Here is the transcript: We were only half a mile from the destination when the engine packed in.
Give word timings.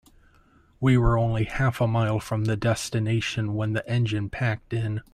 We 0.79 0.97
were 0.97 1.15
only 1.15 1.43
half 1.43 1.79
a 1.79 1.85
mile 1.85 2.19
from 2.19 2.45
the 2.45 2.57
destination 2.57 3.53
when 3.53 3.73
the 3.73 3.87
engine 3.87 4.31
packed 4.31 4.73
in. 4.73 5.03